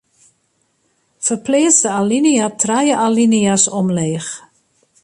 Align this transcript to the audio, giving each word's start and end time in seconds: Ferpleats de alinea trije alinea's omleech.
Ferpleats 1.27 1.77
de 1.85 1.89
alinea 1.99 2.49
trije 2.65 2.97
alinea's 3.07 3.65
omleech. 3.83 4.29